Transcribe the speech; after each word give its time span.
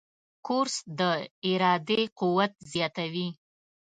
کورس 0.47 0.75
د 0.99 1.01
ارادې 1.49 2.01
قوت 2.19 2.53
زیاتوي. 2.71 3.29